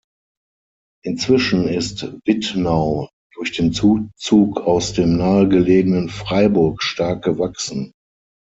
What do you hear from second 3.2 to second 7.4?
durch den Zuzug aus dem nahegelegenen Freiburg stark